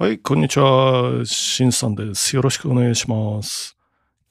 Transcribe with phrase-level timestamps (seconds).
[0.00, 1.24] はい、こんにちは。
[1.24, 2.36] しんさんです。
[2.36, 3.76] よろしくお願いします。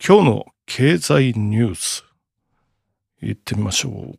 [0.02, 2.06] 今日の経済ニュース、
[3.22, 4.18] 行ってみましょう。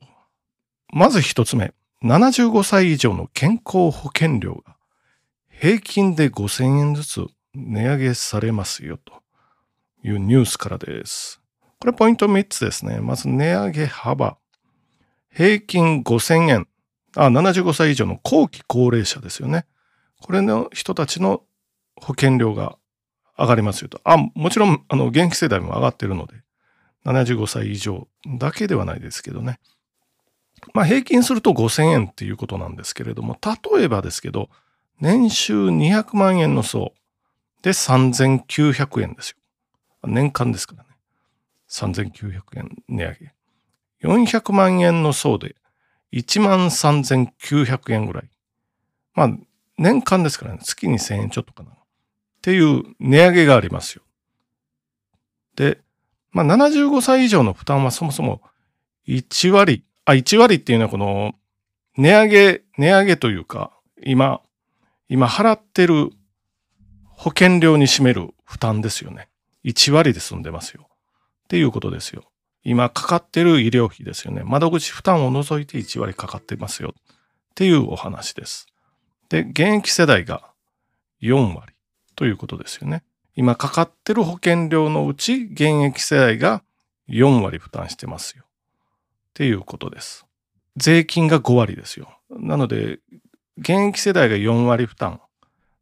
[0.92, 1.72] まず一つ目。
[2.04, 4.76] 75歳以上の健康保険料が
[5.48, 9.14] 平均で5000円ずつ値上げされますよと
[10.04, 11.40] いうニュースからです。
[11.80, 13.00] これポイント3つですね。
[13.00, 14.36] まず値上げ幅。
[15.32, 16.68] 平均5000円。
[17.16, 19.64] あ、75歳以上の後期高齢者ですよね。
[20.22, 21.42] これの人たちの
[21.96, 22.76] 保険料が
[23.38, 24.00] 上がりますよと。
[24.04, 26.34] あ、もちろん、あの、現役世代も上がってるので、
[27.04, 28.08] 75歳以上
[28.38, 29.60] だけではないですけどね。
[30.74, 33.38] まあ、平均すると5000円っていうことなんですけれども、
[33.74, 34.50] 例えばですけど、
[35.00, 36.92] 年収200万円の層
[37.62, 39.36] で3900円ですよ。
[40.04, 40.88] 年間ですからね。
[41.70, 43.32] 3900円値上げ。
[44.02, 45.56] 400万円の層で
[46.12, 48.30] 1万3900円ぐらい。
[49.14, 49.30] まあ、
[49.78, 51.70] 年間ですからね、月に1000円ちょっとかな。
[51.70, 51.74] っ
[52.42, 54.02] ていう値上げがありますよ。
[55.56, 55.80] で、
[56.30, 58.42] まあ、75歳以上の負担はそもそも
[59.06, 61.34] 1割、あ、1割っていうのはこの、
[61.96, 63.72] 値上げ、値上げというか、
[64.04, 64.40] 今、
[65.08, 66.10] 今払ってる
[67.06, 69.28] 保険料に占める負担ですよね。
[69.64, 70.88] 1割で済んでますよ。
[71.44, 72.22] っていうことですよ。
[72.62, 74.42] 今かかってる医療費ですよね。
[74.44, 76.94] 窓口負担を除いて1割かかってますよ。
[76.94, 77.02] っ
[77.54, 78.66] ていうお話です。
[79.28, 80.42] で、現役世代が
[81.22, 81.74] 4割
[82.16, 83.02] ということですよね。
[83.34, 86.62] 今かかってる保険料のうち現役世代が
[87.08, 88.44] 4割負担してますよ。
[88.44, 88.48] っ
[89.34, 90.26] ていうことです。
[90.76, 92.18] 税金が5割ですよ。
[92.30, 92.98] なので、
[93.58, 95.20] 現役世代が4割負担、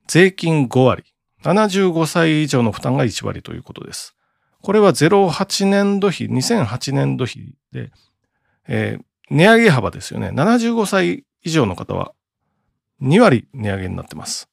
[0.06, 1.04] 税金5割、
[1.42, 4.14] 75歳以上の負担が1割ということです。
[4.62, 7.90] これは08年度比、2008年度比で、
[8.66, 10.28] えー値上げ幅ですよね。
[10.28, 12.12] 75歳以上の方は
[13.02, 14.48] 2割値上げになってます。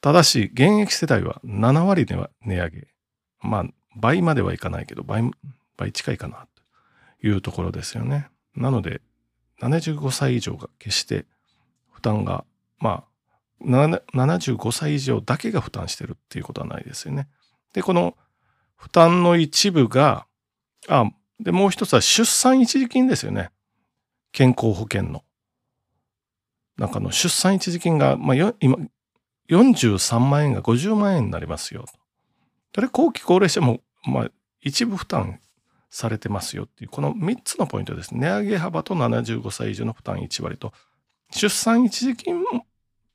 [0.00, 2.88] ただし、現役世代は7割では値上げ。
[3.40, 3.64] まあ、
[3.96, 5.30] 倍まではいかないけど、倍、
[5.76, 6.46] 倍近いかな、
[7.20, 8.28] というところですよね。
[8.56, 9.00] なので、
[9.60, 11.24] 75歳以上が決して
[11.92, 12.44] 負担が、
[12.78, 17.28] まあ、75歳以上だけが負担してるっていうことはないですよね。
[17.72, 18.16] で、この
[18.76, 20.26] 負担の一部が、
[20.88, 21.08] あ、
[21.38, 23.50] で、もう一つは出産一時金ですよね。
[24.32, 25.22] 健康保険の。
[26.82, 28.76] なんかの出産一時金が、まあ、よ今、
[29.48, 31.84] 43万円が50万円になりますよ。
[32.74, 35.38] それ後期高齢者も、まあ、一部負担
[35.90, 38.16] されてますよっていう、この3つのポイントです。
[38.16, 40.72] 値上げ幅と75歳以上の負担1割と、
[41.30, 42.42] 出産一時金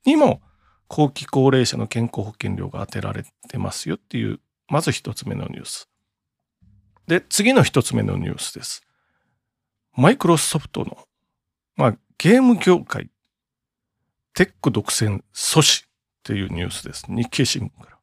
[0.06, 0.40] にも
[0.86, 5.90] 後期高齢者の健康保険料が当てられてますよっていう、まず一つ目のニュース。
[7.06, 8.82] で、次の一つ目のニュースです。
[9.94, 10.96] マイクロソフトの、
[11.76, 13.10] まあ、ゲーム業界、
[14.38, 15.88] テック独占阻止っ
[16.22, 17.06] ていうニュースです。
[17.08, 17.98] 日経新聞から。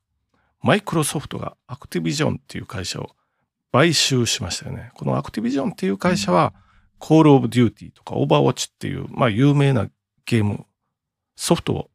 [0.62, 3.16] マイクロソフトがアクティビジョンっていう会社を
[3.72, 4.92] 買収しましたよね。
[4.96, 6.54] このアクティビジョンっていう会社は、
[7.00, 9.88] コールオブデューティーとかオーバーウォッチっていう、まあ、有名な
[10.26, 10.66] ゲーム、
[11.38, 11.90] ソフトを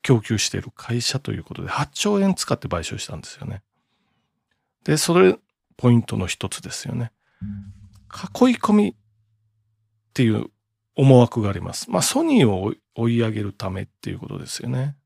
[0.00, 3.60] 供給している会社ということで、8兆円使って買収したんですよね。
[4.84, 5.36] で、それ、
[5.76, 7.12] ポイントの一つですよね。
[8.40, 8.94] 囲い込みっ
[10.14, 10.46] ていう
[10.94, 11.90] 思惑があります。
[11.90, 14.96] まあ、ソニーを追い上げるためっていうことですよね。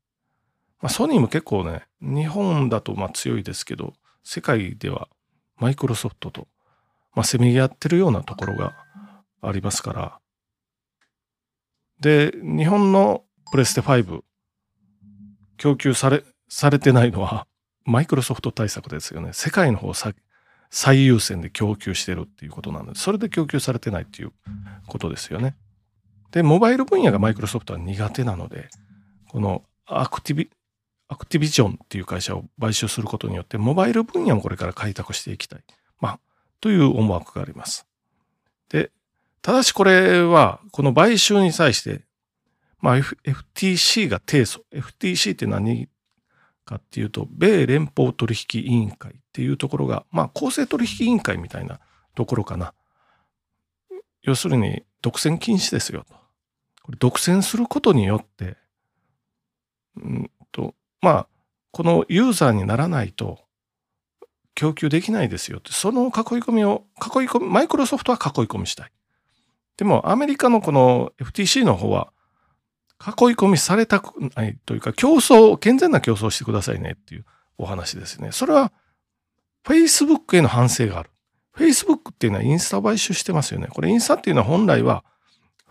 [0.81, 3.93] まあ、ソニーも結構ね、日本だとまあ強いですけど、
[4.23, 5.07] 世界では
[5.57, 6.47] マイクロソフトと、
[7.15, 8.75] まあ、せめぎ合ってるようなところが
[9.41, 10.19] ありますから。
[11.99, 14.21] で、日本のプレステ5、
[15.57, 17.47] 供給され、されてないのは、
[17.85, 19.31] マイクロソフト対策ですよね。
[19.33, 20.11] 世界の方さ
[20.69, 24.33] 最優先で供給してるっていうことなので、それで供給されてないっていう
[24.87, 25.55] ことですよね。
[26.31, 28.69] で、モバイル分野がマイクロソフトは苦手なので、
[29.29, 30.49] このアクティビ、
[31.07, 35.63] アクティビジョンっていう会社を買収することによって、モバイル分野もこれから開拓していきたい。
[35.99, 36.19] まあ、
[36.59, 37.87] という思惑があります。
[38.69, 38.91] で、
[39.41, 42.01] ただしこれは、この買収に際して、
[42.79, 44.61] まあ、F、FTC が提訴。
[44.73, 45.87] FTC って何
[46.65, 51.79] かっていうと、米連邦取引委員会っていうところが、まあ、公正取引委員会みたいな
[52.15, 52.73] ところかな。
[54.21, 56.26] 要するに、独占禁止ですよと。
[56.87, 58.55] これ独占することによって、
[59.97, 61.27] うんと、まあ、
[61.71, 63.43] このユーザーにならないと
[64.55, 68.91] 供給できないですよって、その囲い込みを、囲い込み、マイクロソフトは囲い込みしたい。
[69.75, 72.13] でも、アメリカのこの FTC の方は、
[73.01, 77.25] 囲い込みされたくないというか、競争、健全な競争してくださいねっていう
[77.57, 78.31] お話ですね。
[78.31, 78.71] それは、
[79.65, 81.11] Facebook への反省がある。
[81.57, 83.67] Facebook っていうのはインスタ買収してますよね。
[83.67, 85.03] これインスタっていうのは本来は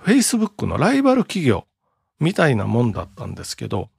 [0.02, 1.66] Facebook のライバル企業
[2.20, 3.90] みたいなもんだったんですけど、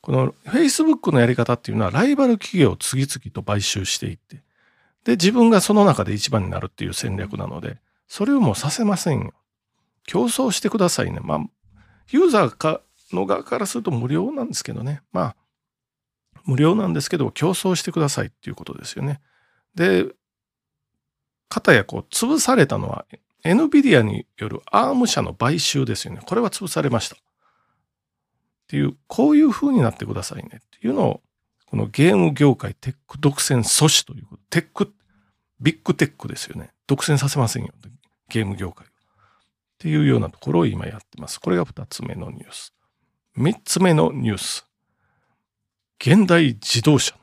[0.00, 4.42] この Facebook のやり方っていうのはライバル企業を次々と買収していって、
[5.04, 9.32] で、自分がその中で一番になるっていう戦略なので、それをもうさせませんよ。
[10.06, 11.20] 競争してくださいね。
[11.20, 11.38] まあ、
[12.10, 12.80] ユーザーか
[13.12, 15.02] の側からすると無料なんですけどね。
[15.12, 15.36] まあ、
[16.44, 19.20] 無料なんですけど、競争してくださいっていうことですよね。
[19.74, 20.06] で、
[21.48, 23.06] かたやこう、潰されたのは、
[23.52, 26.20] NVIDIA による ARM 社の買収ですよね。
[26.26, 27.16] これは潰されました。
[27.16, 27.18] っ
[28.68, 31.22] ていう、こういう風になってくださいねっていうのを、
[31.66, 34.42] このゲーム業界テック独占阻止ということ。
[34.50, 34.92] テック、
[35.60, 36.72] ビッグテックですよね。
[36.86, 37.72] 独占させませんよ。
[38.28, 38.86] ゲーム業界。
[38.86, 38.90] っ
[39.78, 41.40] ていうようなところを今やってます。
[41.40, 42.72] これが二つ目のニュース。
[43.34, 44.66] 三つ目のニュース。
[46.00, 47.20] 現代自動車の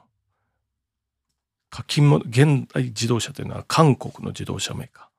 [1.70, 5.13] 課金も、現代自動車というのは韓国の自動車メーカー。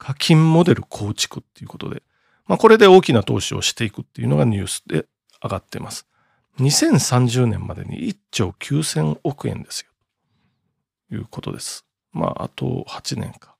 [0.00, 2.02] 課金モデル構築っていうことで、
[2.46, 5.04] まあこれで大きな投資をしていくっていうのがニュースで
[5.42, 6.06] 上がってます。
[6.58, 9.90] 2030年までに1兆9000億円ですよ。
[11.10, 11.84] ということです。
[12.12, 13.54] まああと8年か。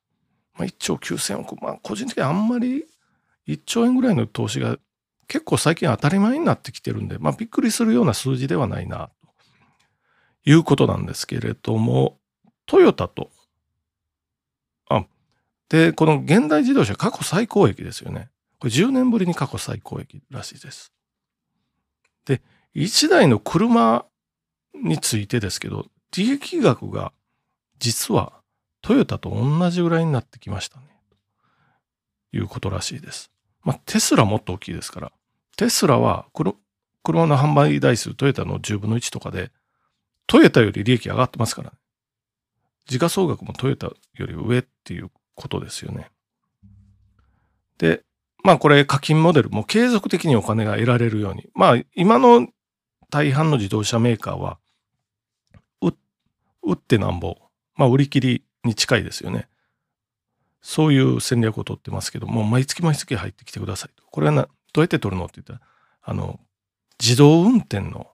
[0.55, 1.63] まあ1兆9000億。
[1.63, 2.87] まあ個人的にあんまり
[3.47, 4.79] 1兆円ぐらいの投資が
[5.29, 9.11] 結構最近当たり前になってきてるんで、まあびっくりするような数字ではないな、
[10.45, 12.19] ということなんですけれども、
[12.65, 13.31] トヨタと、
[15.71, 18.29] で、この現代自動車過去最高益ですよね。
[18.59, 20.93] これ10年ぶりに過去最高益らしいです。
[22.27, 22.43] で、
[22.75, 24.05] 1台の車
[24.75, 27.13] についてですけど、利益額が
[27.79, 28.43] 実は
[28.83, 30.87] トヨタと同じぐらいになってきましたね。
[32.33, 33.31] ということらしいです。
[33.63, 35.13] まあ、テスラもっと大きいですから。
[35.57, 39.53] テスラは車の販売台数トヨタの10分の1とかで、
[40.27, 41.77] トヨタより利益上がってますからね。
[42.87, 43.95] 時価総額もトヨタよ
[44.27, 46.11] り上っていうことですよね。
[47.79, 48.03] で、
[48.45, 51.49] まあこれ課金モデルも継続的にお金が得られるように。
[51.55, 52.47] まあ今の
[53.11, 54.59] 大半の自動車メーカーは、
[56.63, 57.39] 売ってなんぼ、
[57.75, 59.49] まあ売り切りに近いですよね。
[60.63, 64.05] そういう戦略をとってますけども、毎月毎月入ってきてくださいと。
[64.11, 65.61] これはなどうやって取るのって言ったら、
[66.03, 66.39] あの、
[67.01, 68.09] 自動運転の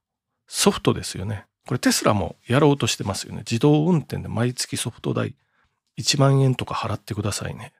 [0.46, 1.46] ソフトですよね。
[1.66, 3.38] これテスラもやろうとしてますよね。
[3.38, 5.34] 自動運転で毎月ソフト代
[5.98, 7.72] 1万円とか払ってくださいね。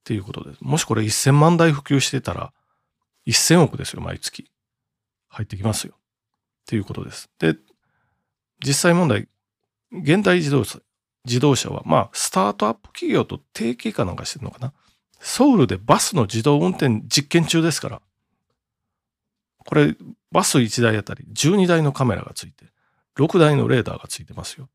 [0.00, 0.58] っていうことです。
[0.60, 2.52] もしこれ1000万台普及してたら、
[3.26, 4.50] 1000億ですよ、毎月。
[5.28, 5.94] 入ってきますよ。
[5.96, 5.96] っ
[6.66, 7.30] ていうことです。
[7.38, 7.56] で、
[8.64, 9.28] 実際問題、
[9.92, 10.80] 現代自動車、
[11.24, 14.72] 自動車は、まあ、スタートアップ企業と提携かなんかしてるのかな。
[15.20, 18.02] ソウルでバスの自動運転実験中ですから、
[19.66, 19.94] これ、
[20.32, 22.66] バス1台あたり12台のカメラがついて、
[23.16, 24.68] 6台のレーダーがついてますよ。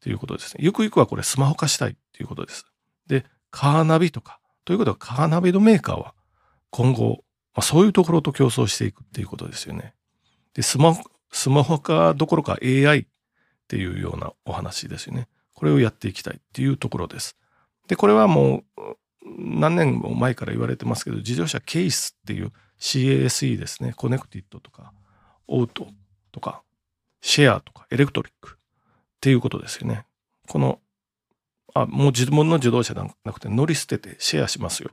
[0.00, 0.62] ということですね。
[0.62, 2.66] ゆくゆくはこれスマホ化したいということです。
[3.06, 6.14] で、カーナビとか、ということはカーナビのメーカーは
[6.70, 7.24] 今後、
[7.54, 9.94] まあ、そういうところと競争していくっていうことですよね。
[10.54, 11.02] で、スマホ、
[11.32, 13.06] スマホ化どころか AI っ
[13.66, 15.28] ていうようなお話ですよね。
[15.54, 17.36] これをやっていきたいっていうところです。
[17.88, 18.98] で、これはもう
[19.38, 23.92] 何年も前から言われてますけど、自動車ケースっていう CASE ですね。
[23.96, 24.92] connected とか、
[25.46, 25.88] オート
[26.32, 26.62] とか、
[27.20, 28.57] シェアとか、エレクトリック
[29.18, 30.04] っていうことですよね。
[30.48, 30.80] この、
[31.74, 34.90] あ、もう自分の自動車じゃなくて乗り捨ててシェアしますよ。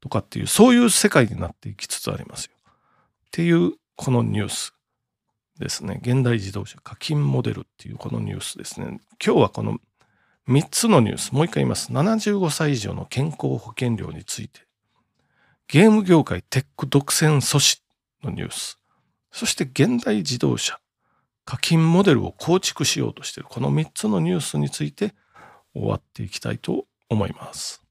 [0.00, 2.52] とかっていう、そういう世界になっていきつつありますよ。
[2.62, 4.74] っていう、このニュース
[5.58, 5.98] ですね。
[6.02, 9.00] 現代自動車課金モデルっていうこのニュースですね。
[9.24, 9.78] 今日はこの
[10.48, 11.92] 3つのニュース、もう一回言います。
[11.92, 14.60] 75歳以上の健康保険料について、
[15.66, 17.80] ゲーム業界テック独占阻止
[18.22, 18.78] のニュース、
[19.30, 20.80] そして現代自動車、
[21.48, 25.14] 課金モデルを構築しようとしているこの3つのニュースについて
[25.72, 27.82] 終わっていきたいと思います。